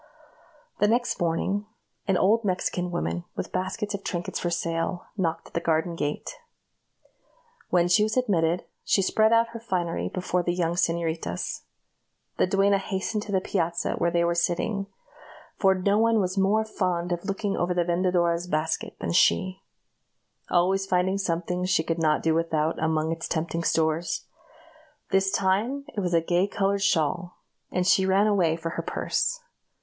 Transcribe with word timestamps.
The 0.79 0.87
next 0.87 1.19
morning, 1.21 1.67
an 2.07 2.17
old 2.17 2.43
Mexican 2.43 2.89
woman, 2.89 3.23
with 3.35 3.51
baskets 3.51 3.93
of 3.93 4.03
trinkets 4.03 4.39
for 4.39 4.49
sale, 4.49 5.05
knocked 5.15 5.45
at 5.49 5.53
the 5.53 5.59
garden 5.59 5.95
gate. 5.95 6.39
When 7.69 7.87
she 7.87 8.01
was 8.01 8.17
admitted, 8.17 8.63
she 8.83 9.03
spread 9.03 9.31
out 9.31 9.49
her 9.49 9.59
finery 9.59 10.09
before 10.09 10.41
the 10.41 10.55
young 10.55 10.73
señoritas. 10.73 11.61
The 12.37 12.47
duenna 12.47 12.79
hastened 12.79 13.21
to 13.27 13.31
the 13.31 13.41
piazza 13.41 13.93
where 13.93 14.09
they 14.09 14.23
were 14.23 14.33
sitting 14.33 14.87
for 15.55 15.75
no 15.75 15.99
one 15.99 16.19
was 16.19 16.35
more 16.35 16.65
fond 16.65 17.11
of 17.11 17.23
looking 17.23 17.55
over 17.55 17.75
the 17.75 17.83
vendedora's 17.85 18.47
basket 18.47 18.95
than 19.01 19.11
she, 19.11 19.61
always 20.49 20.87
finding 20.87 21.19
something 21.19 21.63
she 21.63 21.83
could 21.83 21.99
not 21.99 22.23
do 22.23 22.33
without 22.33 22.81
among 22.81 23.11
its 23.11 23.27
tempting 23.27 23.63
stores 23.63 24.25
this 25.11 25.29
time 25.29 25.85
it 25.95 25.99
was 25.99 26.15
a 26.15 26.21
gay 26.21 26.47
colored 26.47 26.81
shawl, 26.81 27.37
and 27.71 27.85
she 27.85 28.07
ran 28.07 28.25
away 28.25 28.55
for 28.55 28.71
her 28.71 28.81
purse. 28.81 29.41